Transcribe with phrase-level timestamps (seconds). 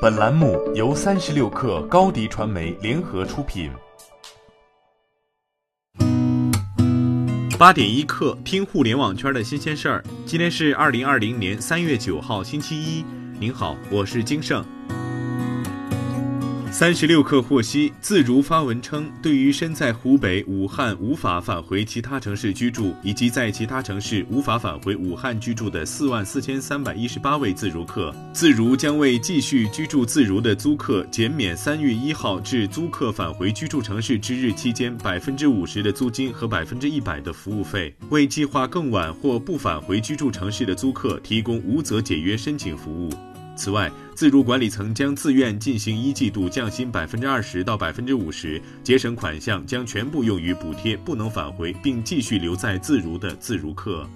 [0.00, 3.70] 本栏目由三十六氪高低传媒联合出品。
[7.58, 10.02] 八点一刻，听互联网圈的新鲜事儿。
[10.24, 13.04] 今天是二零二零年三月九号，星期一。
[13.38, 14.64] 您好，我是金盛。
[16.72, 43.10] 三十六氪获悉，自如发文称，对于身在湖北武汉无法返回其他城市居住，以及在其他城市无法返回武汉居住的四万四千三百一十八位自如客，自如将为继续居住自如的租客减免三月一号至租客返回居住城市之日期间百分之五十的租金和百分之一百的服务费，为计划更晚或不返回居住城市的租客提供无责解约申请服务。
[43.60, 54.08] 此外，自如管理层将自愿进行一季度降薪百分之二十到百分之五十，节省款项将全部用于补贴不能返回并继续留在自如的自如客。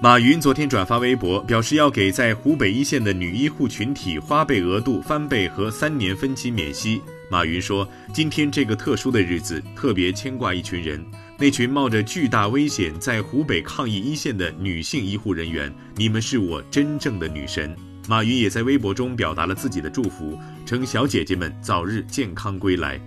[0.00, 7.02] 马云昨天转发微博，表示要给在湖北一线的女医护群体花呗额度翻倍和三年分期免息。
[7.28, 11.04] 马云说：“今天这个特殊的日子，特别牵挂一群人，
[11.36, 17.76] 那群冒着巨大危险在湖北抗疫一线的女性医护人员，你们是我真正的女神。”
[18.08, 22.98] 马云也在微博中表达了自己的祝福，称小姐姐们早日健康归来。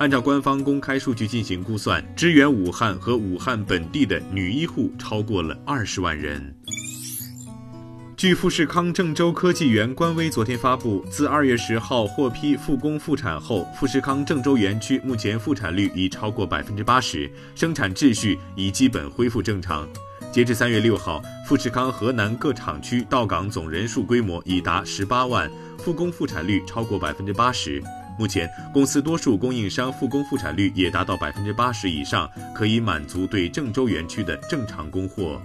[0.00, 6.52] 按照官方公开数据进行估算，支援武汉和武汉本地的女医护超过了二十万人。
[8.16, 19.88] 据富士康郑州科技园官微昨天发布，自二月十号获批复工复产后，富士康郑州园区目前复产率已超过百分之八十，生产秩序已基本恢复正常。
[20.32, 27.82] 截至三月六号，富士康河南各厂区到岗总人数规模已达十八万，复工复产率超过百分之八十。
[28.18, 35.40] 目前，公司多数供应商复工复产率也达到百分之八十以上，可以满足对郑州园区的正常供货。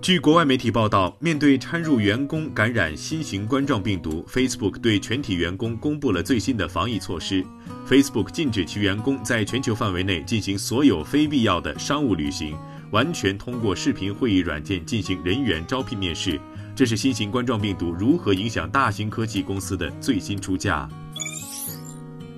[0.00, 7.44] 据国外媒体报道，面对掺入员工感染新型冠状病毒，Facebook 对全体员工公布了最新的防疫措施。
[7.86, 12.56] Facebook 禁止其员工在全球范围内进行所有非必要的商务旅行。
[12.92, 16.38] 完全通过视频会议软件进行人员招聘面试，
[16.76, 20.88] 这是新型冠状病毒如何影响大型科技公司的最新出价。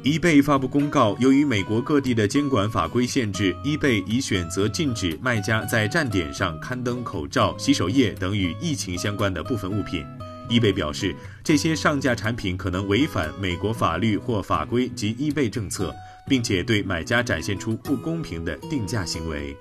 [0.05, 10.05] eBay 发布公告，由于美国各地的监管法规限制，eBay 已选择禁止卖家在站点上刊登口罩、洗手液等与疫情相关的部分物品。
[10.51, 15.93] eBay 表示，这些上架产品可能违反美国法律或法规及 eBay 政策，
[16.29, 19.57] 并且对买家展现出不公平的定价行为。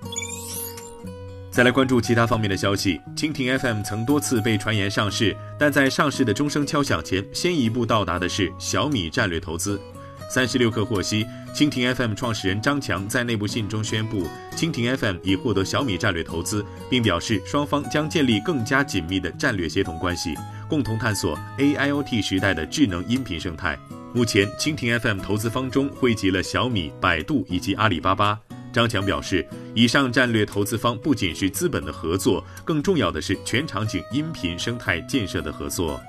[1.54, 3.00] 再来关注其他方面的消息。
[3.16, 9.80] 蜻蜓 FM 曾多次被传言上市，但在上市的钟声敲响前，先一步到达的是小米战略投资。
[10.28, 14.26] 三十六氪获悉，蜻蜓 FM 创始人张强在内部信中宣布，
[14.56, 20.34] 蜻蜓 FM 已获得小米战略投资，并表示双方将建立更加紧密的战略协同关系，
[20.68, 23.78] 共同探索 AIoT 时代的智能音频生态。
[24.12, 28.40] 目前，蜻蜓 FM 投资方中汇集了小米、百度以及阿里巴巴。
[28.74, 36.02] 张强表示，以上战略投资方不仅是资本的合作，更重要的是全场景音频生态建设的合作。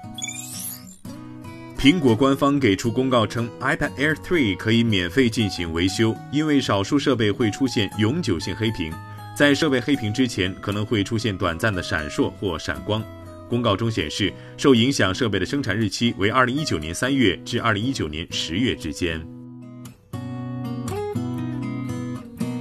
[1.78, 8.90] 苹果官方给出公告称，iPad Air 3可以免费进行维修，因为少数设备会出现永久性黑屏，
[9.36, 13.04] 在设备黑屏之前可能会出现短暂的闪烁或闪光。
[13.50, 19.33] 公告中显示，受影响设备的生产日期为2019年3月至2019年10月之间。